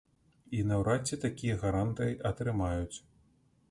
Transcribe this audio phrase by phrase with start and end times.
[0.59, 2.97] І наўрад ці такія гарантыі атрымаюць.